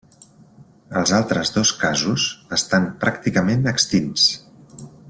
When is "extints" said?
3.75-4.29